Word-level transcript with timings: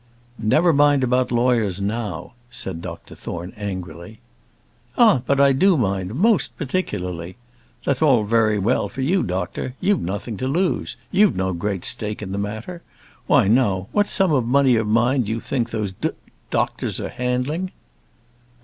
"Never 0.39 0.73
mind 0.73 1.03
about 1.03 1.31
lawyers 1.31 1.79
now," 1.79 2.33
said 2.49 2.81
Dr 2.81 3.13
Thorne, 3.13 3.53
angrily. 3.55 4.17
"Ah, 4.97 5.21
but 5.27 5.39
I 5.39 5.53
do 5.53 5.77
mind; 5.77 6.15
most 6.15 6.57
particularly. 6.57 7.35
That's 7.85 8.01
all 8.01 8.23
very 8.23 8.57
well 8.57 8.89
for 8.89 9.01
you, 9.01 9.21
doctor; 9.21 9.75
you've 9.79 10.01
nothing 10.01 10.37
to 10.37 10.47
lose. 10.47 10.97
You've 11.11 11.35
no 11.35 11.53
great 11.53 11.85
stake 11.85 12.23
in 12.23 12.31
the 12.31 12.39
matter. 12.39 12.81
Why, 13.27 13.47
now, 13.47 13.89
what 13.91 14.07
sum 14.07 14.31
of 14.33 14.43
money 14.43 14.75
of 14.75 14.87
mine 14.87 15.21
do 15.21 15.31
you 15.33 15.39
think 15.39 15.69
those 15.69 15.91
d 15.93 16.09
doctors 16.49 16.99
are 16.99 17.09
handling?" 17.09 17.69